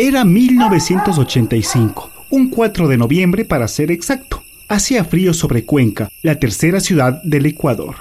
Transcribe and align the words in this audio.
Era 0.00 0.24
1985, 0.24 2.10
un 2.30 2.50
4 2.50 2.86
de 2.86 2.96
noviembre 2.96 3.44
para 3.44 3.66
ser 3.66 3.90
exacto. 3.90 4.44
Hacía 4.68 5.02
frío 5.02 5.34
sobre 5.34 5.64
Cuenca, 5.64 6.08
la 6.22 6.36
tercera 6.36 6.78
ciudad 6.78 7.20
del 7.24 7.46
Ecuador. 7.46 7.96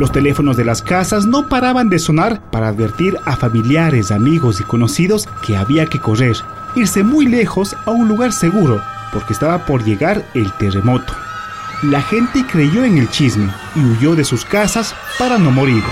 Los 0.00 0.10
teléfonos 0.10 0.56
de 0.56 0.64
las 0.64 0.82
casas 0.82 1.24
no 1.24 1.48
paraban 1.48 1.88
de 1.88 2.00
sonar 2.00 2.50
para 2.50 2.66
advertir 2.66 3.16
a 3.26 3.36
familiares, 3.36 4.10
amigos 4.10 4.60
y 4.60 4.64
conocidos 4.64 5.28
que 5.46 5.56
había 5.56 5.86
que 5.86 6.00
correr, 6.00 6.36
irse 6.74 7.04
muy 7.04 7.26
lejos 7.26 7.76
a 7.84 7.92
un 7.92 8.08
lugar 8.08 8.32
seguro, 8.32 8.82
porque 9.12 9.34
estaba 9.34 9.64
por 9.64 9.84
llegar 9.84 10.26
el 10.34 10.52
terremoto. 10.54 11.12
La 11.84 12.02
gente 12.02 12.44
creyó 12.50 12.82
en 12.82 12.98
el 12.98 13.08
chisme 13.08 13.52
y 13.76 13.84
huyó 13.84 14.16
de 14.16 14.24
sus 14.24 14.44
casas 14.44 14.96
para 15.16 15.38
no 15.38 15.52
morir. 15.52 15.84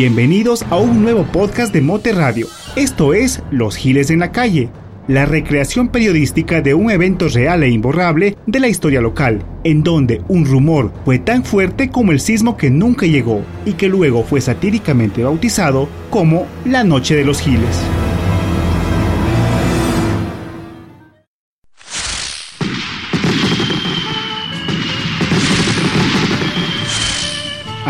Bienvenidos 0.00 0.62
a 0.70 0.78
un 0.78 1.02
nuevo 1.02 1.24
podcast 1.24 1.74
de 1.74 1.82
Mote 1.82 2.12
Radio. 2.12 2.46
Esto 2.74 3.12
es 3.12 3.42
Los 3.50 3.76
Giles 3.76 4.08
en 4.08 4.20
la 4.20 4.32
Calle, 4.32 4.70
la 5.08 5.26
recreación 5.26 5.88
periodística 5.88 6.62
de 6.62 6.72
un 6.72 6.90
evento 6.90 7.28
real 7.28 7.62
e 7.62 7.68
imborrable 7.68 8.38
de 8.46 8.60
la 8.60 8.68
historia 8.68 9.02
local, 9.02 9.42
en 9.62 9.82
donde 9.82 10.22
un 10.26 10.46
rumor 10.46 10.90
fue 11.04 11.18
tan 11.18 11.44
fuerte 11.44 11.90
como 11.90 12.12
el 12.12 12.20
sismo 12.20 12.56
que 12.56 12.70
nunca 12.70 13.04
llegó 13.04 13.42
y 13.66 13.74
que 13.74 13.90
luego 13.90 14.24
fue 14.24 14.40
satíricamente 14.40 15.22
bautizado 15.22 15.86
como 16.08 16.46
la 16.64 16.82
Noche 16.82 17.14
de 17.14 17.26
los 17.26 17.42
Giles. 17.42 17.78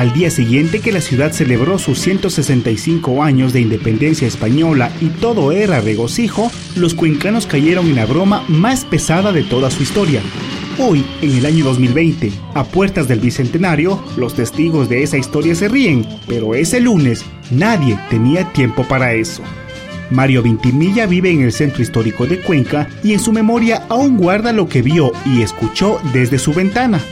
Al 0.01 0.15
día 0.15 0.31
siguiente 0.31 0.81
que 0.81 0.93
la 0.93 1.03
ciudad 1.03 1.31
celebró 1.31 1.79
sus 1.79 1.99
165 1.99 3.23
años 3.23 3.53
de 3.53 3.61
independencia 3.61 4.27
española 4.27 4.91
y 4.99 5.09
todo 5.09 5.53
era 5.53 5.83
regocijo, 5.83 6.51
los 6.75 6.95
cuencanos 6.95 7.45
cayeron 7.45 7.87
en 7.87 7.97
la 7.97 8.07
broma 8.07 8.43
más 8.49 8.87
pesada 8.87 9.31
de 9.31 9.43
toda 9.43 9.71
su 9.71 9.83
historia. 9.83 10.23
Hoy, 10.79 11.05
en 11.21 11.37
el 11.37 11.45
año 11.45 11.67
2020, 11.67 12.33
a 12.55 12.65
puertas 12.65 13.09
del 13.09 13.21
Bicentenario, 13.21 14.03
los 14.17 14.33
testigos 14.33 14.89
de 14.89 15.03
esa 15.03 15.19
historia 15.19 15.55
se 15.55 15.69
ríen, 15.69 16.07
pero 16.27 16.55
ese 16.55 16.81
lunes 16.81 17.23
nadie 17.51 17.99
tenía 18.09 18.51
tiempo 18.55 18.85
para 18.85 19.13
eso. 19.13 19.43
Mario 20.09 20.43
Vintimilla 20.43 21.05
vive 21.05 21.31
en 21.31 21.43
el 21.43 21.53
centro 21.53 21.83
histórico 21.83 22.27
de 22.27 22.41
Cuenca 22.41 22.89
y 23.05 23.13
en 23.13 23.21
su 23.21 23.33
memoria 23.33 23.85
aún 23.91 24.17
guarda 24.17 24.55
lo 24.55 24.67
que 24.67 24.81
vio 24.81 25.13
y 25.27 25.43
escuchó 25.43 26.01
desde 26.15 26.39
su 26.39 26.55
ventana. 26.55 27.03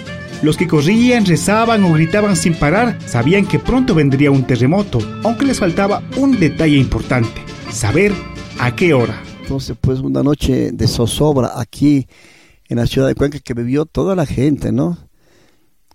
Los 0.40 0.56
que 0.56 0.68
corrían, 0.68 1.26
rezaban 1.26 1.82
o 1.82 1.92
gritaban 1.92 2.36
sin 2.36 2.54
parar 2.54 2.96
sabían 3.06 3.44
que 3.44 3.58
pronto 3.58 3.92
vendría 3.92 4.30
un 4.30 4.46
terremoto, 4.46 5.00
aunque 5.24 5.44
les 5.44 5.58
faltaba 5.58 6.00
un 6.16 6.38
detalle 6.38 6.76
importante, 6.76 7.42
saber 7.72 8.12
a 8.60 8.74
qué 8.76 8.94
hora. 8.94 9.20
Entonces, 9.40 9.76
pues 9.80 9.98
una 9.98 10.22
noche 10.22 10.70
de 10.70 10.86
zozobra 10.86 11.52
aquí 11.56 12.06
en 12.68 12.76
la 12.76 12.86
ciudad 12.86 13.08
de 13.08 13.16
Cuenca 13.16 13.40
que 13.40 13.52
vivió 13.52 13.84
toda 13.84 14.14
la 14.14 14.26
gente, 14.26 14.70
¿no? 14.70 14.96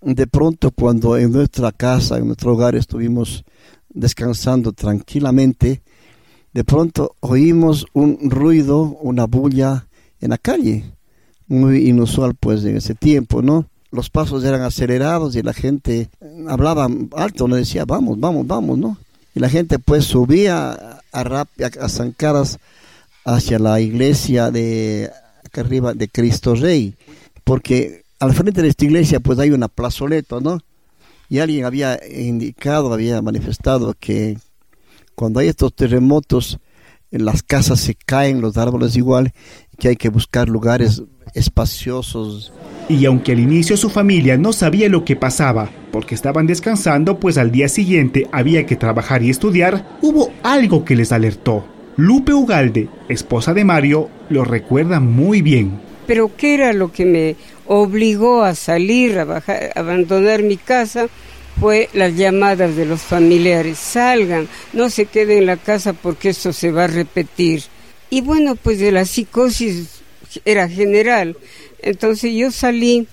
De 0.02 0.26
pronto, 0.26 0.72
cuando 0.72 1.16
en 1.16 1.32
nuestra 1.32 1.72
casa, 1.72 2.18
en 2.18 2.26
nuestro 2.26 2.52
hogar 2.52 2.74
estuvimos 2.74 3.44
descansando 3.88 4.72
tranquilamente, 4.72 5.82
de 6.52 6.64
pronto 6.64 7.16
oímos 7.20 7.86
un 7.94 8.18
ruido, 8.30 8.82
una 9.00 9.24
bulla 9.24 9.86
en 10.20 10.30
la 10.30 10.38
calle, 10.38 10.84
muy 11.46 11.88
inusual 11.88 12.34
pues 12.34 12.62
en 12.64 12.76
ese 12.76 12.94
tiempo, 12.94 13.40
¿no? 13.40 13.70
Los 13.94 14.10
pasos 14.10 14.44
eran 14.44 14.62
acelerados 14.62 15.36
y 15.36 15.42
la 15.42 15.52
gente 15.52 16.08
hablaba 16.48 16.88
alto, 17.16 17.46
le 17.46 17.56
decía, 17.56 17.84
vamos, 17.84 18.18
vamos, 18.18 18.46
vamos, 18.46 18.76
¿no? 18.76 18.98
Y 19.34 19.40
la 19.40 19.48
gente 19.48 19.78
pues 19.78 20.04
subía 20.04 21.00
a, 21.12 21.46
a 21.80 21.88
zancadas 21.88 22.58
hacia 23.24 23.58
la 23.58 23.80
iglesia 23.80 24.50
de 24.50 25.10
acá 25.44 25.60
arriba 25.60 25.94
de 25.94 26.08
Cristo 26.08 26.54
Rey, 26.54 26.94
porque 27.44 28.02
al 28.18 28.34
frente 28.34 28.62
de 28.62 28.68
esta 28.68 28.84
iglesia 28.84 29.20
pues 29.20 29.38
hay 29.38 29.50
una 29.50 29.68
plazoleta, 29.68 30.40
¿no? 30.40 30.60
Y 31.28 31.38
alguien 31.38 31.64
había 31.64 31.98
indicado, 32.06 32.92
había 32.92 33.22
manifestado 33.22 33.94
que 33.98 34.38
cuando 35.14 35.40
hay 35.40 35.48
estos 35.48 35.74
terremotos, 35.74 36.58
las 37.10 37.42
casas 37.42 37.80
se 37.80 37.94
caen, 37.94 38.40
los 38.40 38.56
árboles 38.56 38.96
igual, 38.96 39.32
que 39.78 39.88
hay 39.88 39.96
que 39.96 40.08
buscar 40.08 40.48
lugares 40.48 41.02
espaciosos. 41.34 42.52
Y 42.88 43.04
aunque 43.06 43.32
al 43.32 43.40
inicio 43.40 43.76
su 43.76 43.90
familia 43.90 44.36
no 44.36 44.52
sabía 44.52 44.88
lo 44.88 45.04
que 45.04 45.16
pasaba, 45.16 45.70
porque 45.90 46.14
estaban 46.14 46.46
descansando, 46.46 47.18
pues 47.18 47.38
al 47.38 47.50
día 47.50 47.68
siguiente 47.68 48.28
había 48.32 48.66
que 48.66 48.76
trabajar 48.76 49.22
y 49.22 49.30
estudiar, 49.30 49.98
hubo 50.02 50.32
algo 50.42 50.84
que 50.84 50.96
les 50.96 51.12
alertó. 51.12 51.64
Lupe 51.96 52.32
Ugalde, 52.32 52.88
esposa 53.08 53.54
de 53.54 53.64
Mario, 53.64 54.10
lo 54.28 54.44
recuerda 54.44 55.00
muy 55.00 55.42
bien. 55.42 55.80
Pero 56.06 56.30
¿qué 56.36 56.54
era 56.54 56.72
lo 56.72 56.92
que 56.92 57.04
me 57.04 57.36
obligó 57.66 58.42
a 58.42 58.54
salir, 58.54 59.18
a, 59.18 59.24
bajar, 59.24 59.70
a 59.74 59.80
abandonar 59.80 60.42
mi 60.42 60.56
casa? 60.56 61.08
Fue 61.60 61.88
las 61.94 62.16
llamadas 62.16 62.76
de 62.76 62.84
los 62.84 63.00
familiares. 63.00 63.78
Salgan, 63.78 64.48
no 64.72 64.90
se 64.90 65.06
queden 65.06 65.38
en 65.38 65.46
la 65.46 65.56
casa 65.56 65.92
porque 65.92 66.30
esto 66.30 66.52
se 66.52 66.72
va 66.72 66.84
a 66.84 66.88
repetir. 66.88 67.62
Y 68.10 68.20
bueno, 68.20 68.56
pues 68.56 68.80
de 68.80 68.92
la 68.92 69.04
psicosis 69.04 70.03
era 70.44 70.68
general. 70.68 71.36
Entonces 71.80 72.34
yo 72.34 72.50
salí 72.50 73.06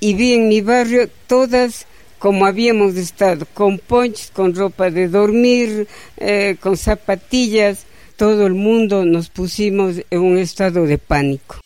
y 0.00 0.14
vi 0.14 0.34
en 0.34 0.48
mi 0.48 0.60
barrio 0.60 1.08
todas 1.26 1.86
como 2.18 2.46
habíamos 2.46 2.96
estado, 2.96 3.46
con 3.54 3.78
ponches, 3.78 4.30
con 4.32 4.54
ropa 4.54 4.90
de 4.90 5.08
dormir, 5.08 5.86
eh, 6.16 6.56
con 6.60 6.76
zapatillas, 6.76 7.86
todo 8.16 8.46
el 8.46 8.54
mundo 8.54 9.04
nos 9.04 9.28
pusimos 9.28 9.96
en 10.10 10.20
un 10.20 10.38
estado 10.38 10.84
de 10.86 10.98
pánico. 10.98 11.60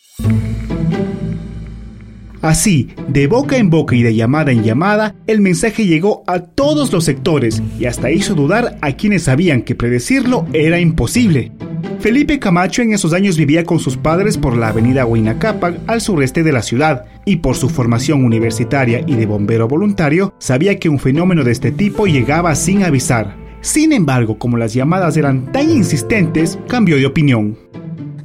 Así, 2.43 2.89
de 3.07 3.27
boca 3.27 3.55
en 3.55 3.69
boca 3.69 3.95
y 3.95 4.03
de 4.03 4.15
llamada 4.15 4.51
en 4.51 4.63
llamada, 4.63 5.15
el 5.27 5.39
mensaje 5.39 5.85
llegó 5.85 6.25
a 6.27 6.39
todos 6.39 6.91
los 6.91 7.05
sectores 7.05 7.63
y 7.79 7.85
hasta 7.85 8.11
hizo 8.11 8.35
dudar 8.35 8.77
a 8.81 8.91
quienes 8.91 9.23
sabían 9.23 9.61
que 9.61 9.75
predecirlo 9.75 10.45
era 10.51 10.77
imposible. 10.77 11.53
Felipe 12.01 12.39
Camacho 12.39 12.81
en 12.81 12.91
esos 12.91 13.13
años 13.13 13.37
vivía 13.37 13.63
con 13.63 13.79
sus 13.79 13.95
padres 13.95 14.37
por 14.37 14.57
la 14.57 14.67
avenida 14.67 15.05
Huaynacapac 15.05 15.79
al 15.87 16.01
sureste 16.01 16.43
de 16.43 16.51
la 16.51 16.61
ciudad 16.61 17.05
y 17.23 17.37
por 17.37 17.55
su 17.55 17.69
formación 17.69 18.25
universitaria 18.25 19.05
y 19.07 19.15
de 19.15 19.25
bombero 19.25 19.69
voluntario 19.69 20.33
sabía 20.37 20.77
que 20.79 20.89
un 20.89 20.99
fenómeno 20.99 21.45
de 21.45 21.53
este 21.53 21.71
tipo 21.71 22.07
llegaba 22.07 22.55
sin 22.55 22.83
avisar. 22.83 23.37
Sin 23.61 23.93
embargo, 23.93 24.37
como 24.37 24.57
las 24.57 24.73
llamadas 24.73 25.15
eran 25.15 25.49
tan 25.53 25.69
insistentes, 25.69 26.59
cambió 26.67 26.97
de 26.97 27.05
opinión. 27.05 27.57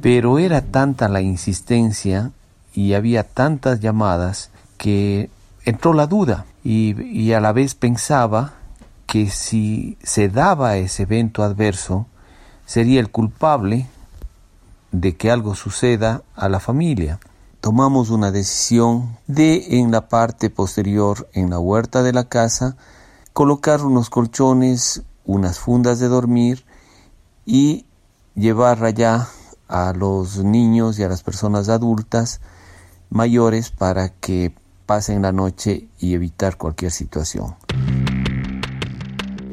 Pero 0.01 0.39
era 0.39 0.61
tanta 0.61 1.07
la 1.07 1.21
insistencia 1.21 2.33
y 2.79 2.93
había 2.93 3.25
tantas 3.25 3.81
llamadas 3.81 4.51
que 4.77 5.29
entró 5.65 5.91
la 5.93 6.07
duda 6.07 6.45
y, 6.63 6.95
y 7.01 7.33
a 7.33 7.41
la 7.41 7.51
vez 7.51 7.75
pensaba 7.75 8.53
que 9.05 9.29
si 9.29 9.97
se 10.01 10.29
daba 10.29 10.77
ese 10.77 11.03
evento 11.03 11.43
adverso, 11.43 12.05
sería 12.65 13.01
el 13.01 13.11
culpable 13.11 13.87
de 14.93 15.17
que 15.17 15.29
algo 15.29 15.55
suceda 15.55 16.23
a 16.37 16.47
la 16.47 16.61
familia. 16.61 17.19
Tomamos 17.59 18.11
una 18.11 18.31
decisión 18.31 19.17
de 19.27 19.77
en 19.79 19.91
la 19.91 20.07
parte 20.07 20.49
posterior, 20.49 21.27
en 21.33 21.49
la 21.49 21.59
huerta 21.59 22.01
de 22.01 22.13
la 22.13 22.29
casa, 22.29 22.77
colocar 23.33 23.83
unos 23.83 24.09
colchones, 24.09 25.03
unas 25.25 25.59
fundas 25.59 25.99
de 25.99 26.07
dormir 26.07 26.63
y 27.45 27.85
llevar 28.35 28.85
allá 28.85 29.27
a 29.67 29.91
los 29.91 30.37
niños 30.37 30.97
y 30.97 31.03
a 31.03 31.09
las 31.09 31.23
personas 31.23 31.67
adultas 31.67 32.39
mayores 33.09 33.71
para 33.71 34.09
que 34.09 34.53
pasen 34.85 35.21
la 35.21 35.31
noche 35.31 35.87
y 35.99 36.13
evitar 36.13 36.57
cualquier 36.57 36.91
situación. 36.91 37.55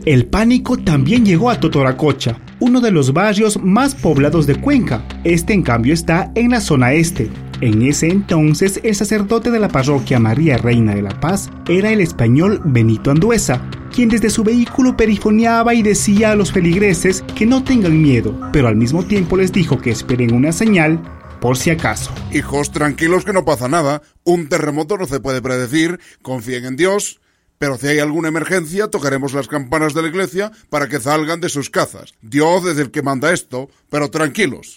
El 0.06 0.26
pánico 0.26 0.76
también 0.78 1.26
llegó 1.26 1.50
a 1.50 1.58
Totoracocha, 1.58 2.38
uno 2.60 2.80
de 2.80 2.92
los 2.92 3.12
barrios 3.12 3.60
más 3.60 3.94
poblados 3.96 4.46
de 4.46 4.54
Cuenca. 4.54 5.04
Este 5.24 5.52
en 5.52 5.62
cambio 5.62 5.92
está 5.92 6.30
en 6.36 6.52
la 6.52 6.60
zona 6.60 6.92
este. 6.92 7.28
En 7.60 7.82
ese 7.82 8.08
entonces 8.08 8.80
el 8.84 8.94
sacerdote 8.94 9.50
de 9.50 9.58
la 9.58 9.68
parroquia 9.68 10.20
María 10.20 10.58
Reina 10.58 10.94
de 10.94 11.02
la 11.02 11.18
Paz 11.20 11.50
era 11.68 11.90
el 11.90 12.00
español 12.00 12.60
Benito 12.64 13.10
Anduesa, 13.10 13.62
quien 13.92 14.08
desde 14.08 14.30
su 14.30 14.44
vehículo 14.44 14.96
perifoneaba 14.96 15.74
y 15.74 15.82
decía 15.82 16.30
a 16.30 16.36
los 16.36 16.52
feligreses 16.52 17.22
que 17.34 17.46
no 17.46 17.64
tengan 17.64 18.00
miedo, 18.00 18.38
pero 18.52 18.68
al 18.68 18.76
mismo 18.76 19.02
tiempo 19.02 19.36
les 19.36 19.52
dijo 19.52 19.78
que 19.78 19.90
esperen 19.90 20.34
una 20.34 20.52
señal 20.52 21.00
por 21.40 21.56
si 21.56 21.70
acaso. 21.70 22.10
Hijos, 22.32 22.72
tranquilos 22.72 23.24
que 23.24 23.32
no 23.32 23.44
pasa 23.44 23.68
nada. 23.68 24.02
Un 24.24 24.48
terremoto 24.48 24.96
no 24.96 25.06
se 25.06 25.20
puede 25.20 25.42
predecir. 25.42 26.00
Confíen 26.22 26.64
en 26.64 26.76
Dios. 26.76 27.20
Pero 27.58 27.78
si 27.78 27.86
hay 27.86 27.98
alguna 27.98 28.28
emergencia, 28.28 28.88
tocaremos 28.88 29.32
las 29.32 29.48
campanas 29.48 29.94
de 29.94 30.02
la 30.02 30.08
iglesia 30.08 30.52
para 30.68 30.88
que 30.88 31.00
salgan 31.00 31.40
de 31.40 31.48
sus 31.48 31.70
cazas. 31.70 32.12
Dios 32.20 32.66
es 32.66 32.78
el 32.78 32.90
que 32.90 33.02
manda 33.02 33.32
esto, 33.32 33.70
pero 33.88 34.10
tranquilos. 34.10 34.74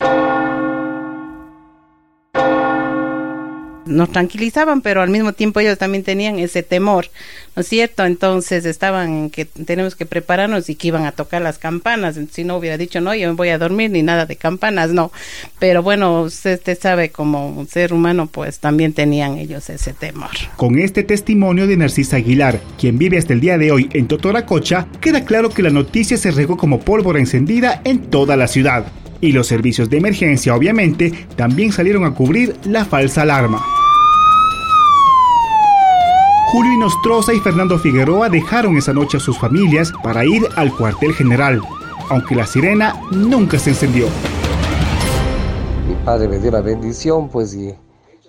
Nos 3.90 4.12
tranquilizaban, 4.12 4.82
pero 4.82 5.02
al 5.02 5.10
mismo 5.10 5.34
tiempo 5.34 5.60
ellos 5.60 5.78
también 5.78 6.04
tenían 6.04 6.40
ese 6.40 6.64
temor, 6.64 7.08
¿no 7.56 7.62
es 7.62 7.68
cierto? 7.68 8.06
Entonces 8.06 8.66
estaban 8.66 9.30
que 9.30 9.46
tenemos 9.46 9.96
que 9.96 10.06
prepararnos 10.06 10.70
y 10.70 10.76
que 10.76 10.88
iban 10.88 11.06
a 11.06 11.12
tocar 11.12 11.42
las 11.42 11.58
campanas, 11.58 12.18
si 12.32 12.44
no 12.44 12.58
hubiera 12.58 12.78
dicho, 12.78 13.02
no, 13.02 13.14
yo 13.16 13.28
me 13.30 13.36
voy 13.36 13.50
a 13.50 13.58
dormir 13.58 13.92
ni 13.92 14.04
nada 14.04 14.26
de 14.26 14.36
campanas, 14.36 14.92
no. 14.92 15.12
Pero 15.60 15.84
bueno, 15.84 16.22
usted, 16.22 16.78
sabe, 16.80 17.10
como 17.10 17.66
ser 17.70 17.94
humano, 17.94 18.28
pues 18.28 18.60
también 18.60 18.94
tenían 18.94 19.38
ellos 19.38 19.70
ese 19.70 19.94
temor. 19.94 20.30
Con 20.56 20.78
este 20.80 21.04
testimonio 21.04 21.68
de 21.68 21.78
Narcisa 21.78 22.18
Aguilar, 22.18 22.62
quien 22.78 22.98
vive 22.98 23.18
hasta 23.18 23.34
el 23.34 23.42
día 23.42 23.58
de 23.58 23.72
hoy 23.72 23.90
en 23.94 24.08
Totoracocha, 24.08 24.88
queda 25.02 25.26
claro 25.26 25.50
que 25.50 25.64
la 25.64 25.70
noticia 25.70 26.18
se 26.18 26.32
regó 26.32 26.58
como 26.58 26.80
pólvora 26.80 27.20
encendida 27.20 27.82
en 27.84 28.00
toda 28.10 28.38
la 28.38 28.48
ciudad. 28.48 28.86
Y 29.22 29.34
los 29.34 29.48
servicios 29.48 29.90
de 29.90 29.98
emergencia, 29.98 30.56
obviamente, 30.56 31.12
también 31.36 31.72
salieron 31.74 32.06
a 32.06 32.14
cubrir 32.14 32.56
la 32.64 32.86
falsa 32.86 33.24
alarma. 33.24 33.79
Julio 36.52 36.74
Inostroza 36.74 37.32
y 37.32 37.40
Fernando 37.40 37.78
Figueroa 37.78 38.28
dejaron 38.28 38.76
esa 38.76 38.92
noche 38.92 39.18
a 39.18 39.20
sus 39.20 39.38
familias 39.38 39.94
para 40.04 40.26
ir 40.26 40.42
al 40.56 40.76
cuartel 40.76 41.14
general, 41.14 41.62
aunque 42.10 42.34
la 42.34 42.48
sirena 42.48 43.00
nunca 43.12 43.60
se 43.60 43.70
encendió. 43.70 44.08
Mi 45.88 45.94
padre 46.04 46.28
me 46.28 46.40
dio 46.40 46.50
la 46.50 46.62
bendición, 46.62 47.30
pues 47.30 47.56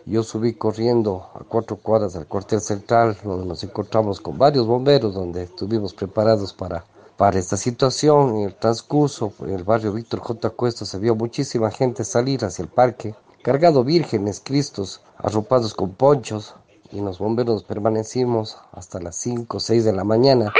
yo 0.04 0.22
subí 0.22 0.52
corriendo 0.52 1.30
a 1.34 1.44
cuatro 1.44 1.76
cuadras 1.76 2.14
al 2.14 2.26
cuartel 2.26 2.60
central, 2.60 3.16
donde 3.24 3.46
nos 3.46 3.64
encontramos 3.64 4.20
con 4.20 4.36
varios 4.36 4.66
bomberos, 4.66 5.14
donde 5.14 5.44
estuvimos 5.44 5.94
preparados 5.94 6.52
para, 6.52 6.84
para 7.16 7.38
esta 7.38 7.56
situación. 7.56 8.36
En 8.36 8.42
el 8.48 8.54
transcurso, 8.54 9.32
en 9.46 9.54
el 9.54 9.64
barrio 9.64 9.94
Víctor 9.94 10.20
J. 10.20 10.50
Cuesta, 10.50 10.84
se 10.84 10.98
vio 10.98 11.14
muchísima 11.14 11.70
gente 11.70 12.04
salir 12.04 12.44
hacia 12.44 12.64
el 12.64 12.68
parque, 12.68 13.14
cargado 13.42 13.82
vírgenes, 13.82 14.42
cristos, 14.44 15.00
arropados 15.16 15.72
con 15.72 15.92
ponchos, 15.94 16.54
y 16.92 17.00
los 17.00 17.18
bomberos 17.18 17.64
permanecimos 17.64 18.58
hasta 18.72 19.00
las 19.00 19.16
5 19.16 19.56
o 19.56 19.60
6 19.60 19.84
de 19.84 19.92
la 19.92 20.04
mañana. 20.04 20.52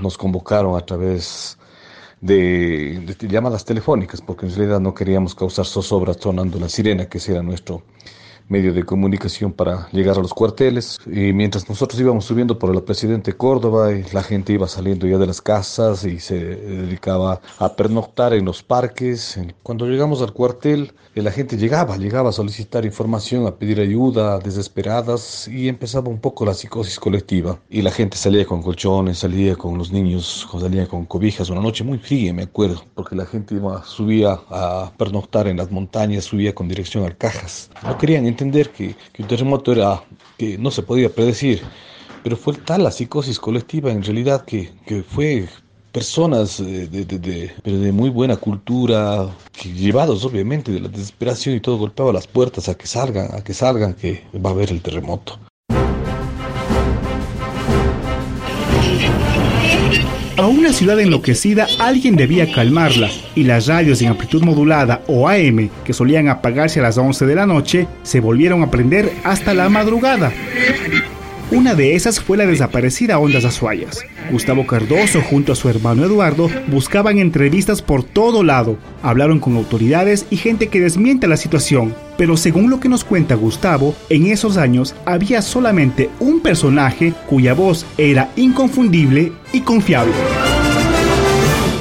Nos 0.00 0.18
convocaron 0.18 0.76
a 0.76 0.84
través 0.84 1.58
de, 2.20 3.16
llamadas 3.20 3.64
telefónicas 3.64 4.20
porque 4.20 4.46
en 4.46 4.54
realidad 4.54 4.80
no 4.80 4.94
queríamos 4.94 5.34
causar 5.34 5.66
zozobra 5.66 6.14
sonando 6.14 6.58
la 6.58 6.68
sirena, 6.68 7.08
que 7.08 7.20
era 7.26 7.42
nuestro 7.42 7.82
medio 8.50 8.74
de 8.74 8.84
comunicación 8.84 9.52
para 9.52 9.88
llegar 9.92 10.18
a 10.18 10.20
los 10.20 10.34
cuarteles. 10.34 10.98
Y 11.06 11.32
mientras 11.32 11.68
nosotros 11.68 11.98
íbamos 11.98 12.26
subiendo 12.26 12.58
por 12.58 12.74
el 12.74 12.82
presidente 12.82 13.32
Córdoba, 13.32 13.92
y 13.92 14.04
la 14.12 14.22
gente 14.22 14.52
iba 14.52 14.68
saliendo 14.68 15.06
ya 15.06 15.16
de 15.16 15.26
las 15.26 15.40
casas 15.40 16.04
y 16.04 16.20
se 16.20 16.36
dedicaba 16.36 17.40
a 17.58 17.74
pernoctar 17.74 18.34
en 18.34 18.44
los 18.44 18.62
parques. 18.62 19.40
Cuando 19.62 19.86
llegamos 19.86 20.20
al 20.20 20.32
cuartel, 20.32 20.92
la 21.14 21.30
gente 21.30 21.56
llegaba, 21.56 21.96
llegaba 21.96 22.30
a 22.30 22.32
solicitar 22.32 22.84
información, 22.84 23.46
a 23.46 23.54
pedir 23.56 23.80
ayuda, 23.80 24.38
desesperadas, 24.38 25.48
y 25.48 25.68
empezaba 25.68 26.08
un 26.08 26.18
poco 26.18 26.44
la 26.44 26.54
psicosis 26.54 26.98
colectiva. 26.98 27.58
Y 27.68 27.82
la 27.82 27.90
gente 27.90 28.16
salía 28.16 28.46
con 28.46 28.62
colchones, 28.62 29.18
salía 29.18 29.56
con 29.56 29.76
los 29.78 29.92
niños, 29.92 30.48
salía 30.50 30.86
con 30.86 31.04
cobijas. 31.04 31.50
Una 31.50 31.60
noche 31.60 31.84
muy 31.84 31.98
fría, 31.98 32.32
me 32.32 32.42
acuerdo, 32.42 32.82
porque 32.94 33.14
la 33.16 33.26
gente 33.26 33.54
iba, 33.54 33.84
subía 33.84 34.40
a 34.50 34.92
pernoctar 34.96 35.46
en 35.46 35.56
las 35.56 35.70
montañas, 35.70 36.24
subía 36.24 36.54
con 36.54 36.68
dirección 36.68 37.04
al 37.04 37.16
Cajas. 37.16 37.70
No 37.82 37.98
querían 37.98 38.26
entender 38.40 38.70
que, 38.70 38.96
un 39.18 39.26
terremoto 39.26 39.72
era 39.72 40.02
que 40.38 40.56
no 40.56 40.70
se 40.70 40.82
podía 40.82 41.12
predecir, 41.12 41.62
pero 42.22 42.36
fue 42.36 42.54
tal 42.54 42.84
la 42.84 42.90
psicosis 42.90 43.38
colectiva 43.38 43.90
en 43.90 44.02
realidad 44.02 44.44
que, 44.44 44.70
que 44.86 45.02
fue 45.02 45.48
personas 45.92 46.58
de, 46.58 46.86
de, 46.86 47.04
de, 47.04 47.52
de, 47.64 47.92
muy 47.92 48.10
buena 48.10 48.36
cultura, 48.36 49.28
que 49.52 49.72
llevados 49.72 50.24
obviamente 50.24 50.70
de 50.72 50.80
la 50.80 50.88
desesperación 50.88 51.56
y 51.56 51.60
todo 51.60 51.78
golpeaba 51.78 52.12
las 52.12 52.26
puertas 52.26 52.68
a 52.68 52.76
que 52.76 52.86
salgan, 52.86 53.34
a 53.34 53.42
que 53.42 53.54
salgan, 53.54 53.94
que 53.94 54.22
va 54.34 54.50
a 54.50 54.52
haber 54.52 54.70
el 54.70 54.80
terremoto. 54.80 55.38
A 60.40 60.46
una 60.46 60.72
ciudad 60.72 60.98
enloquecida 60.98 61.66
alguien 61.78 62.16
debía 62.16 62.50
calmarla 62.50 63.10
y 63.34 63.42
las 63.42 63.66
radios 63.66 64.00
en 64.00 64.08
amplitud 64.08 64.42
modulada 64.42 65.02
o 65.06 65.28
AM 65.28 65.68
que 65.84 65.92
solían 65.92 66.28
apagarse 66.28 66.80
a 66.80 66.84
las 66.84 66.96
11 66.96 67.26
de 67.26 67.34
la 67.34 67.44
noche 67.44 67.86
se 68.04 68.20
volvieron 68.20 68.62
a 68.62 68.70
prender 68.70 69.12
hasta 69.22 69.52
la 69.52 69.68
madrugada. 69.68 70.32
Una 71.50 71.74
de 71.74 71.94
esas 71.94 72.20
fue 72.20 72.38
la 72.38 72.46
desaparecida 72.46 73.18
Ondas 73.18 73.44
Azuayas. 73.44 74.02
Gustavo 74.30 74.66
Cardoso 74.66 75.20
junto 75.20 75.52
a 75.52 75.56
su 75.56 75.68
hermano 75.68 76.06
Eduardo 76.06 76.48
buscaban 76.68 77.18
entrevistas 77.18 77.82
por 77.82 78.02
todo 78.02 78.42
lado, 78.42 78.78
hablaron 79.02 79.40
con 79.40 79.56
autoridades 79.56 80.24
y 80.30 80.38
gente 80.38 80.68
que 80.68 80.80
desmiente 80.80 81.28
la 81.28 81.36
situación, 81.36 81.94
pero 82.20 82.36
según 82.36 82.68
lo 82.68 82.80
que 82.80 82.90
nos 82.90 83.02
cuenta 83.02 83.34
Gustavo, 83.34 83.94
en 84.10 84.26
esos 84.26 84.58
años 84.58 84.94
había 85.06 85.40
solamente 85.40 86.10
un 86.20 86.40
personaje 86.40 87.14
cuya 87.26 87.54
voz 87.54 87.86
era 87.96 88.30
inconfundible 88.36 89.32
y 89.54 89.62
confiable 89.62 90.12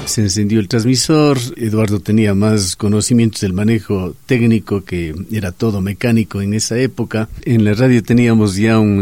se 0.09 0.21
encendió 0.21 0.59
el 0.59 0.67
transmisor, 0.67 1.37
Eduardo 1.55 1.99
tenía 1.99 2.33
más 2.33 2.75
conocimientos 2.75 3.41
del 3.41 3.53
manejo 3.53 4.15
técnico 4.25 4.83
que 4.83 5.15
era 5.31 5.51
todo 5.51 5.81
mecánico 5.81 6.41
en 6.41 6.53
esa 6.53 6.77
época. 6.77 7.29
En 7.43 7.63
la 7.63 7.73
radio 7.73 8.03
teníamos 8.03 8.55
ya 8.55 8.79
un, 8.79 8.99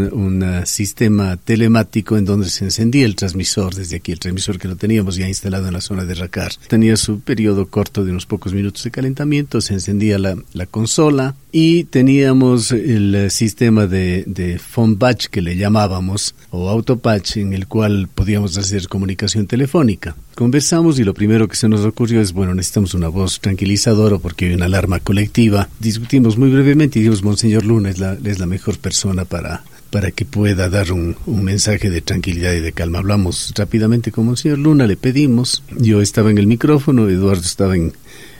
sistema 0.64 1.36
telemático 1.36 2.16
en 2.16 2.24
donde 2.24 2.48
se 2.50 2.64
encendía 2.64 3.06
el 3.06 3.16
transmisor 3.16 3.74
desde 3.74 3.96
aquí, 3.96 4.12
el 4.12 4.18
transmisor 4.18 4.58
que 4.58 4.68
lo 4.68 4.76
teníamos 4.76 5.16
ya 5.16 5.26
instalado 5.26 5.66
en 5.66 5.72
la 5.72 5.80
zona 5.80 6.04
de 6.04 6.14
Racar. 6.14 6.52
Tenía 6.68 6.96
su 6.96 7.20
periodo 7.20 7.66
corto 7.66 8.04
de 8.04 8.10
unos 8.10 8.26
pocos 8.26 8.52
minutos 8.52 8.84
de 8.84 8.90
calentamiento, 8.90 9.60
se 9.60 9.74
encendía 9.74 10.18
la, 10.18 10.36
la 10.52 10.66
consola 10.66 11.34
y 11.50 11.84
teníamos 11.84 12.72
el 12.72 13.30
sistema 13.30 13.86
de, 13.86 14.24
de 14.26 14.58
phone 14.58 14.98
batch 14.98 15.26
que 15.26 15.42
le 15.42 15.56
llamábamos 15.56 16.34
o 16.50 16.68
autopatch 16.68 17.38
en 17.38 17.52
el 17.52 17.66
cual 17.66 18.08
podíamos 18.14 18.58
hacer 18.58 18.88
comunicación 18.88 19.46
telefónica. 19.46 20.14
Conversamos 20.38 21.00
y 21.00 21.02
lo 21.02 21.14
primero 21.14 21.48
que 21.48 21.56
se 21.56 21.68
nos 21.68 21.84
ocurrió 21.84 22.20
es, 22.20 22.32
bueno, 22.32 22.54
necesitamos 22.54 22.94
una 22.94 23.08
voz 23.08 23.40
tranquilizadora 23.40 24.18
porque 24.18 24.46
hay 24.46 24.54
una 24.54 24.66
alarma 24.66 25.00
colectiva. 25.00 25.68
Discutimos 25.80 26.38
muy 26.38 26.48
brevemente 26.48 27.00
y 27.00 27.02
dijimos, 27.02 27.24
Monseñor 27.24 27.64
Luna 27.64 27.90
es 27.90 27.98
la, 27.98 28.16
es 28.22 28.38
la 28.38 28.46
mejor 28.46 28.78
persona 28.78 29.24
para, 29.24 29.64
para 29.90 30.12
que 30.12 30.24
pueda 30.24 30.68
dar 30.68 30.92
un, 30.92 31.16
mensaje 31.26 31.90
de 31.90 32.02
tranquilidad 32.02 32.52
y 32.52 32.60
de 32.60 32.70
calma. 32.70 33.00
Hablamos 33.00 33.52
rápidamente 33.56 34.12
con 34.12 34.26
Monseñor 34.26 34.60
Luna, 34.60 34.86
le 34.86 34.96
pedimos, 34.96 35.64
yo 35.76 36.00
estaba 36.00 36.30
en 36.30 36.38
el 36.38 36.46
micrófono, 36.46 37.08
Eduardo 37.08 37.42
estaba 37.42 37.74
en, 37.74 37.94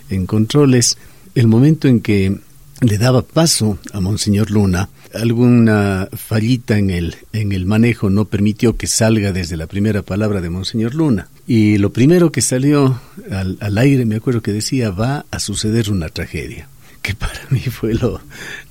en 0.08 0.24
controles. 0.26 0.98
El 1.34 1.48
momento 1.48 1.88
en 1.88 1.98
que 1.98 2.38
le 2.80 2.98
daba 2.98 3.22
paso 3.22 3.76
a 3.92 3.98
Monseñor 3.98 4.52
Luna, 4.52 4.88
alguna 5.14 6.08
fallita 6.12 6.78
en 6.78 6.90
el, 6.90 7.16
en 7.32 7.52
el 7.52 7.66
manejo 7.66 8.10
no 8.10 8.26
permitió 8.26 8.76
que 8.76 8.86
salga 8.86 9.32
desde 9.32 9.56
la 9.56 9.66
primera 9.66 10.02
palabra 10.02 10.40
de 10.40 10.50
Monseñor 10.50 10.94
Luna. 10.94 11.28
Y 11.46 11.78
lo 11.78 11.92
primero 11.92 12.32
que 12.32 12.42
salió 12.42 13.00
al, 13.30 13.56
al 13.60 13.78
aire, 13.78 14.04
me 14.04 14.16
acuerdo 14.16 14.42
que 14.42 14.52
decía, 14.52 14.90
va 14.90 15.26
a 15.30 15.38
suceder 15.38 15.90
una 15.90 16.08
tragedia 16.08 16.68
que 17.02 17.14
para 17.14 17.40
mí 17.50 17.60
fue 17.60 17.94
lo, 17.94 18.20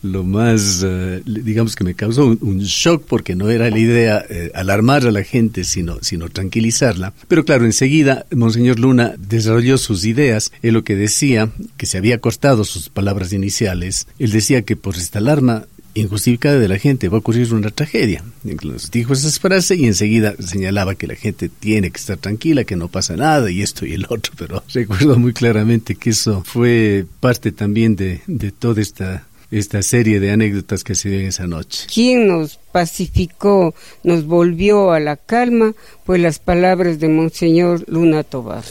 lo 0.03 0.23
más, 0.23 0.83
eh, 0.85 1.21
digamos 1.25 1.75
que 1.75 1.83
me 1.83 1.95
causó 1.95 2.27
un, 2.27 2.59
shock 2.59 3.03
porque 3.07 3.35
no 3.35 3.49
era 3.49 3.69
la 3.69 3.79
idea 3.79 4.23
eh, 4.29 4.51
alarmar 4.53 5.05
a 5.07 5.11
la 5.11 5.23
gente, 5.23 5.63
sino, 5.63 5.97
sino 6.01 6.29
tranquilizarla. 6.29 7.13
Pero 7.27 7.45
claro, 7.45 7.65
enseguida 7.65 8.25
Monseñor 8.35 8.79
Luna 8.79 9.15
desarrolló 9.17 9.77
sus 9.77 10.05
ideas. 10.05 10.51
Él 10.61 10.73
lo 10.73 10.83
que 10.83 10.95
decía, 10.95 11.49
que 11.77 11.85
se 11.85 11.97
había 11.97 12.19
cortado 12.19 12.63
sus 12.63 12.89
palabras 12.89 13.33
iniciales, 13.33 14.07
él 14.19 14.31
decía 14.31 14.61
que 14.61 14.75
por 14.75 14.95
esta 14.97 15.19
alarma 15.19 15.65
injustificada 15.99 16.59
de 16.59 16.67
la 16.67 16.77
gente, 16.77 17.09
va 17.09 17.17
a 17.17 17.19
ocurrir 17.19 17.53
una 17.53 17.69
tragedia. 17.69 18.23
Incluso 18.43 18.89
dijo 18.91 19.13
esa 19.13 19.29
frase 19.39 19.75
y 19.75 19.85
enseguida 19.85 20.35
señalaba 20.39 20.95
que 20.95 21.07
la 21.07 21.15
gente 21.15 21.49
tiene 21.49 21.91
que 21.91 21.97
estar 21.97 22.17
tranquila, 22.17 22.63
que 22.63 22.75
no 22.75 22.87
pasa 22.87 23.15
nada 23.15 23.49
y 23.51 23.61
esto 23.61 23.85
y 23.85 23.93
el 23.93 24.05
otro, 24.09 24.33
pero 24.37 24.63
recuerdo 24.73 25.17
muy 25.17 25.33
claramente 25.33 25.95
que 25.95 26.11
eso 26.11 26.43
fue 26.45 27.05
parte 27.19 27.51
también 27.51 27.95
de, 27.95 28.21
de 28.27 28.51
toda 28.51 28.81
esta 28.81 29.27
esta 29.49 29.81
serie 29.81 30.19
de 30.19 30.31
anécdotas 30.31 30.83
que 30.83 30.95
se 30.95 31.09
dio 31.09 31.21
esa 31.21 31.47
noche. 31.47 31.87
¿Quién 31.93 32.27
nos 32.27 32.57
pacificó, 32.71 33.73
nos 34.03 34.25
volvió 34.25 34.91
a 34.91 34.99
la 34.99 35.15
calma? 35.15 35.73
Pues 36.05 36.19
las 36.19 36.39
palabras 36.39 36.99
de 36.99 37.07
Monseñor 37.07 37.85
Luna 37.87 38.23
Tobar. 38.23 38.63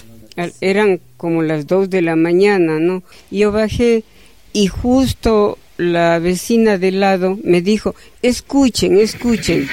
Eran 0.61 1.01
como 1.17 1.43
las 1.43 1.67
dos 1.67 1.89
de 1.89 2.03
la 2.03 2.15
mañana, 2.15 2.79
¿no? 2.79 3.03
Yo 3.31 3.53
bajé 3.53 4.05
y 4.53 4.67
justo 4.67 5.59
la 5.77 6.19
vecina 6.19 6.79
del 6.79 7.01
lado 7.01 7.39
me 7.45 7.61
dijo, 7.61 7.95
escuchen, 8.23 8.99
escuchen. 8.99 9.69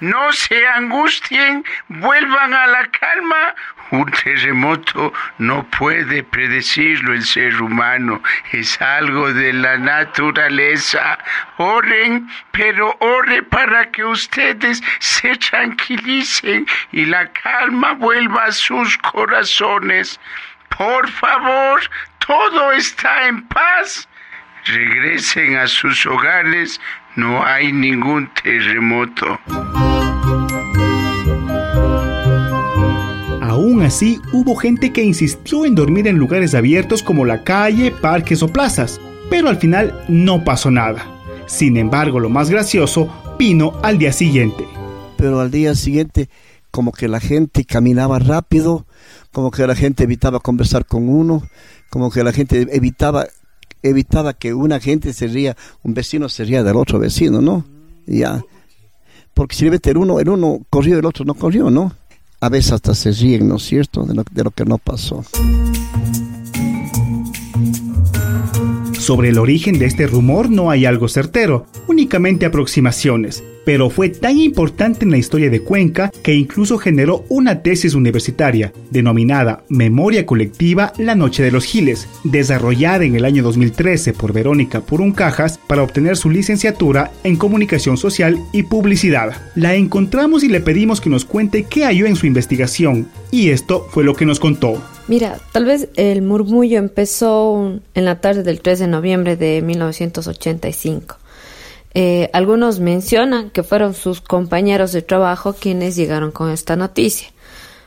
No 0.00 0.32
se 0.32 0.66
angustien, 0.66 1.64
vuelvan 1.88 2.52
a 2.52 2.66
la 2.66 2.90
calma. 2.90 3.54
Un 3.90 4.10
terremoto 4.10 5.12
no 5.38 5.66
puede 5.70 6.24
predecirlo 6.24 7.14
el 7.14 7.22
ser 7.22 7.62
humano, 7.62 8.22
es 8.52 8.80
algo 8.82 9.32
de 9.32 9.52
la 9.52 9.78
naturaleza. 9.78 11.18
Oren, 11.58 12.28
pero 12.50 12.96
ore 12.98 13.44
para 13.44 13.90
que 13.90 14.04
ustedes 14.04 14.82
se 14.98 15.36
tranquilicen 15.36 16.66
y 16.92 17.04
la 17.06 17.30
calma 17.32 17.92
vuelva 17.92 18.44
a 18.44 18.52
sus 18.52 18.98
corazones. 18.98 20.18
Por 20.76 21.08
favor, 21.08 21.80
todo 22.26 22.72
está 22.72 23.28
en 23.28 23.46
paz. 23.48 24.08
regresen 24.66 25.56
a 25.56 25.66
sus 25.66 26.06
hogares, 26.06 26.80
no 27.16 27.44
hay 27.44 27.70
ningún 27.70 28.30
terremoto. 28.42 29.38
Aún 33.42 33.82
así, 33.82 34.20
hubo 34.32 34.56
gente 34.56 34.90
que 34.90 35.02
insistió 35.02 35.66
en 35.66 35.74
dormir 35.74 36.08
en 36.08 36.16
lugares 36.16 36.54
abiertos 36.54 37.02
como 37.02 37.26
la 37.26 37.44
calle, 37.44 37.90
parques 37.90 38.42
o 38.42 38.48
plazas, 38.48 39.00
pero 39.28 39.48
al 39.48 39.58
final 39.58 40.02
no 40.08 40.44
pasó 40.44 40.70
nada. 40.70 41.06
Sin 41.46 41.76
embargo, 41.76 42.20
lo 42.20 42.30
más 42.30 42.48
gracioso 42.48 43.36
vino 43.38 43.78
al 43.82 43.98
día 43.98 44.12
siguiente. 44.12 44.64
Pero 45.18 45.40
al 45.40 45.50
día 45.50 45.74
siguiente, 45.74 46.30
como 46.70 46.90
que 46.90 47.06
la 47.06 47.20
gente 47.20 47.64
caminaba 47.66 48.18
rápido, 48.18 48.86
como 49.34 49.50
que 49.50 49.66
la 49.66 49.74
gente 49.74 50.04
evitaba 50.04 50.38
conversar 50.38 50.86
con 50.86 51.08
uno, 51.08 51.42
como 51.90 52.08
que 52.08 52.22
la 52.22 52.32
gente 52.32 52.68
evitaba 52.70 53.26
evitaba 53.82 54.32
que 54.32 54.54
una 54.54 54.78
gente 54.78 55.12
se 55.12 55.26
ría, 55.26 55.56
un 55.82 55.92
vecino 55.92 56.28
se 56.28 56.44
ría 56.44 56.62
del 56.62 56.76
otro 56.76 57.00
vecino, 57.00 57.42
¿no? 57.42 57.66
Ya. 58.06 58.42
Porque 59.34 59.56
si 59.56 59.66
el 59.66 59.96
uno, 59.98 60.20
el 60.20 60.28
uno 60.28 60.60
corrió, 60.70 60.98
el 60.98 61.04
otro 61.04 61.24
no 61.24 61.34
corrió, 61.34 61.68
¿no? 61.68 61.92
A 62.40 62.48
veces 62.48 62.72
hasta 62.72 62.94
se 62.94 63.10
ríen, 63.10 63.48
¿no 63.48 63.56
es 63.56 63.64
cierto?, 63.64 64.04
de 64.04 64.14
lo, 64.14 64.24
de 64.30 64.44
lo 64.44 64.52
que 64.52 64.64
no 64.64 64.78
pasó. 64.78 65.24
Sobre 68.92 69.30
el 69.30 69.38
origen 69.38 69.80
de 69.80 69.86
este 69.86 70.06
rumor 70.06 70.48
no 70.48 70.70
hay 70.70 70.86
algo 70.86 71.08
certero, 71.08 71.66
únicamente 71.88 72.46
aproximaciones, 72.46 73.42
pero 73.64 73.90
fue 73.90 74.08
tan 74.08 74.38
importante 74.38 75.04
en 75.04 75.10
la 75.10 75.18
historia 75.18 75.50
de 75.50 75.60
Cuenca 75.60 76.10
que 76.22 76.34
incluso 76.34 76.78
generó 76.78 77.24
una 77.28 77.62
tesis 77.62 77.94
universitaria 77.94 78.72
denominada 78.90 79.64
Memoria 79.68 80.26
Colectiva 80.26 80.92
La 80.98 81.14
Noche 81.14 81.42
de 81.42 81.50
los 81.50 81.64
Giles, 81.64 82.08
desarrollada 82.24 83.04
en 83.04 83.16
el 83.16 83.24
año 83.24 83.42
2013 83.42 84.12
por 84.12 84.32
Verónica 84.32 84.80
Puruncajas 84.80 85.58
para 85.66 85.82
obtener 85.82 86.16
su 86.16 86.30
licenciatura 86.30 87.12
en 87.24 87.36
Comunicación 87.36 87.96
Social 87.96 88.38
y 88.52 88.64
Publicidad. 88.64 89.32
La 89.54 89.74
encontramos 89.74 90.44
y 90.44 90.48
le 90.48 90.60
pedimos 90.60 91.00
que 91.00 91.10
nos 91.10 91.24
cuente 91.24 91.64
qué 91.64 91.84
halló 91.84 92.06
en 92.06 92.16
su 92.16 92.26
investigación, 92.26 93.08
y 93.30 93.50
esto 93.50 93.86
fue 93.90 94.04
lo 94.04 94.14
que 94.14 94.26
nos 94.26 94.40
contó. 94.40 94.82
Mira, 95.08 95.38
tal 95.52 95.66
vez 95.66 95.88
el 95.96 96.22
murmullo 96.22 96.78
empezó 96.78 97.80
en 97.94 98.04
la 98.04 98.20
tarde 98.20 98.42
del 98.42 98.60
3 98.60 98.78
de 98.78 98.86
noviembre 98.86 99.36
de 99.36 99.60
1985. 99.60 101.16
Eh, 101.94 102.28
algunos 102.32 102.80
mencionan 102.80 103.50
que 103.50 103.62
fueron 103.62 103.94
sus 103.94 104.20
compañeros 104.20 104.92
de 104.92 105.02
trabajo 105.02 105.54
quienes 105.54 105.96
llegaron 105.96 106.32
con 106.32 106.50
esta 106.50 106.76
noticia. 106.76 107.28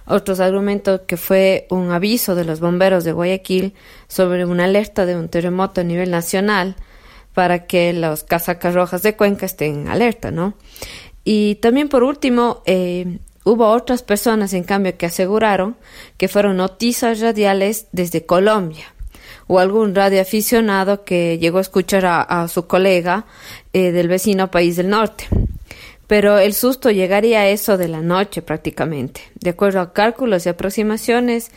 Otros 0.05 0.39
argumentan 0.39 1.01
que 1.05 1.17
fue 1.17 1.67
un 1.69 1.91
aviso 1.91 2.33
de 2.33 2.45
los 2.45 2.61
bomberos 2.61 3.03
de 3.03 3.11
Guayaquil 3.11 3.73
sobre 4.07 4.45
una 4.45 4.63
alerta 4.63 5.05
de 5.05 5.17
un 5.17 5.27
terremoto 5.27 5.81
a 5.81 5.83
nivel 5.83 6.09
nacional 6.11 6.75
para 7.33 7.65
que 7.65 7.91
los 7.91 8.23
casacas 8.23 8.73
rojas 8.73 9.03
de 9.03 9.17
Cuenca 9.17 9.45
estén 9.45 9.89
alerta, 9.89 10.31
¿no? 10.31 10.53
Y 11.25 11.55
también 11.55 11.89
por 11.89 12.03
último, 12.03 12.63
eh, 12.65 13.19
Hubo 13.47 13.69
otras 13.69 14.03
personas, 14.03 14.51
en 14.51 14.65
cambio, 14.65 14.97
que 14.97 15.05
aseguraron 15.05 15.77
que 16.17 16.27
fueron 16.27 16.57
noticias 16.57 17.21
radiales 17.21 17.87
desde 17.93 18.25
Colombia 18.25 18.93
o 19.47 19.59
algún 19.59 19.95
radioaficionado 19.95 21.03
que 21.03 21.37
llegó 21.39 21.57
a 21.57 21.61
escuchar 21.61 22.05
a, 22.05 22.47
su 22.47 22.67
colega 22.67 23.25
eh, 23.73 23.91
del 23.91 24.07
vecino 24.07 24.51
país 24.51 24.75
del 24.75 24.89
norte. 24.89 25.27
Pero 26.07 26.37
el 26.37 26.53
susto 26.53 26.89
llegaría 26.89 27.41
a 27.41 27.47
eso 27.49 27.77
de 27.77 27.89
la 27.89 28.01
noche 28.01 28.41
prácticamente. 28.41 29.21
De 29.35 29.49
acuerdo 29.49 29.81
a 29.81 29.91
cálculos 29.91 30.45
y 30.45 30.49
aproximaciones, 30.49 31.51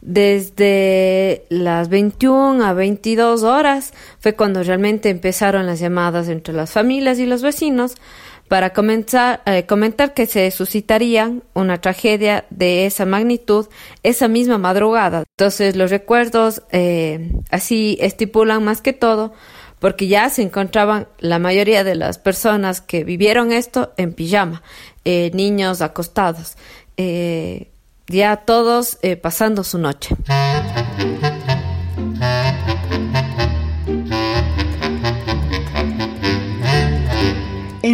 desde 0.00 1.44
las 1.48 1.88
21 1.88 2.64
a 2.64 2.72
22 2.72 3.44
horas 3.44 3.92
fue 4.18 4.34
cuando 4.34 4.64
realmente 4.64 5.10
empezaron 5.10 5.64
las 5.64 5.78
llamadas 5.78 6.28
entre 6.28 6.52
las 6.52 6.72
familias 6.72 7.20
y 7.20 7.26
los 7.26 7.42
vecinos 7.42 7.94
para 8.52 8.74
comenzar, 8.74 9.40
eh, 9.46 9.64
comentar 9.64 10.12
que 10.12 10.26
se 10.26 10.50
suscitaría 10.50 11.32
una 11.54 11.80
tragedia 11.80 12.44
de 12.50 12.84
esa 12.84 13.06
magnitud 13.06 13.66
esa 14.02 14.28
misma 14.28 14.58
madrugada. 14.58 15.24
Entonces 15.38 15.74
los 15.74 15.90
recuerdos 15.90 16.60
eh, 16.70 17.32
así 17.50 17.96
estipulan 17.98 18.62
más 18.62 18.82
que 18.82 18.92
todo 18.92 19.32
porque 19.78 20.06
ya 20.06 20.28
se 20.28 20.42
encontraban 20.42 21.08
la 21.18 21.38
mayoría 21.38 21.82
de 21.82 21.94
las 21.94 22.18
personas 22.18 22.82
que 22.82 23.04
vivieron 23.04 23.52
esto 23.52 23.94
en 23.96 24.12
pijama, 24.12 24.62
eh, 25.06 25.30
niños 25.32 25.80
acostados, 25.80 26.58
ya 28.06 28.36
todos 28.36 28.98
pasando 29.22 29.64
su 29.64 29.78
noche. 29.78 30.14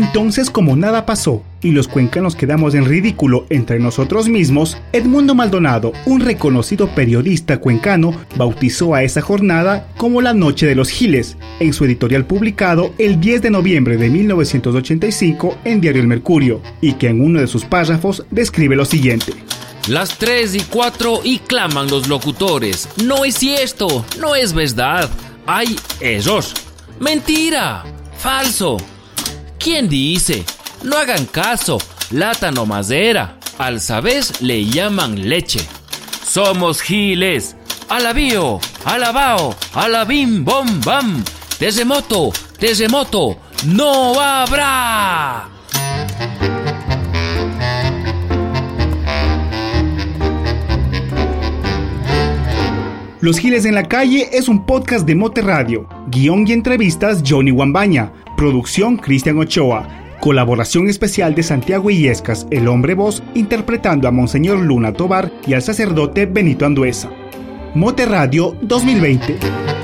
Entonces, 0.08 0.48
como 0.48 0.74
nada 0.74 1.04
pasó 1.04 1.42
y 1.60 1.72
los 1.72 1.86
cuencanos 1.86 2.34
quedamos 2.34 2.74
en 2.74 2.86
ridículo 2.86 3.44
entre 3.50 3.78
nosotros 3.78 4.26
mismos, 4.26 4.78
Edmundo 4.92 5.34
Maldonado, 5.34 5.92
un 6.06 6.22
reconocido 6.22 6.88
periodista 6.94 7.58
cuencano, 7.58 8.14
bautizó 8.34 8.94
a 8.94 9.02
esa 9.02 9.20
jornada 9.20 9.86
como 9.98 10.22
la 10.22 10.32
Noche 10.32 10.64
de 10.64 10.74
los 10.74 10.88
Giles, 10.88 11.36
en 11.60 11.74
su 11.74 11.84
editorial 11.84 12.24
publicado 12.24 12.94
el 12.96 13.20
10 13.20 13.42
de 13.42 13.50
noviembre 13.50 13.98
de 13.98 14.08
1985 14.08 15.58
en 15.64 15.82
Diario 15.82 16.00
El 16.00 16.08
Mercurio, 16.08 16.62
y 16.80 16.94
que 16.94 17.08
en 17.08 17.20
uno 17.20 17.40
de 17.40 17.46
sus 17.46 17.66
párrafos 17.66 18.24
describe 18.30 18.76
lo 18.76 18.86
siguiente. 18.86 19.34
Las 19.88 20.16
3 20.16 20.54
y 20.54 20.60
4 20.60 21.20
y 21.22 21.40
claman 21.40 21.90
los 21.90 22.08
locutores. 22.08 22.88
No 23.04 23.26
es 23.26 23.34
cierto, 23.34 24.06
no 24.18 24.34
es 24.34 24.54
verdad. 24.54 25.10
Hay 25.46 25.76
esos. 26.00 26.54
Mentira, 26.98 27.84
falso. 28.16 28.78
¿Quién 29.58 29.88
dice? 29.88 30.44
No 30.84 30.96
hagan 30.96 31.26
caso, 31.26 31.78
lata 32.10 32.52
madera. 32.52 33.38
Al 33.58 33.80
sabes 33.80 34.40
le 34.40 34.64
llaman 34.64 35.28
leche. 35.28 35.60
Somos 36.24 36.80
giles. 36.80 37.56
Alabío, 37.88 38.60
alabao, 38.84 39.56
alabim, 39.74 40.44
bom, 40.44 40.80
bam. 40.84 41.24
Terremoto, 41.58 42.32
terremoto, 42.58 43.38
no 43.66 44.20
habrá. 44.20 45.48
Los 53.20 53.40
Giles 53.40 53.64
en 53.64 53.74
la 53.74 53.88
Calle 53.88 54.28
es 54.32 54.46
un 54.48 54.64
podcast 54.64 55.04
de 55.04 55.16
Mote 55.16 55.42
Radio. 55.42 55.88
Guión 56.06 56.46
y 56.46 56.52
entrevistas 56.52 57.20
Johnny 57.26 57.50
Wambaña. 57.50 58.12
Producción 58.38 58.98
Cristian 58.98 59.36
Ochoa. 59.36 59.88
Colaboración 60.20 60.88
especial 60.88 61.34
de 61.34 61.42
Santiago 61.42 61.90
Illescas, 61.90 62.46
el 62.52 62.68
hombre 62.68 62.94
voz, 62.94 63.20
interpretando 63.34 64.06
a 64.06 64.12
Monseñor 64.12 64.60
Luna 64.60 64.92
Tobar 64.92 65.32
y 65.44 65.54
al 65.54 65.62
sacerdote 65.62 66.26
Benito 66.26 66.64
Anduesa. 66.64 67.10
Mote 67.74 68.06
Radio 68.06 68.56
2020. 68.62 69.77